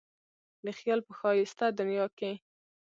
د 0.65 0.67
خیال 0.77 0.99
په 1.07 1.11
ښایسته 1.19 1.65
دنیا 1.79 2.05
کې. 2.17 2.31